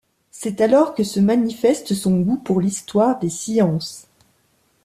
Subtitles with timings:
[0.31, 4.07] C'est alors que se manifeste son goût pour l'histoire des sciences.